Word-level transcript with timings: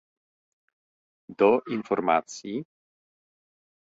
do 1.37 1.61
informacji 1.75 2.65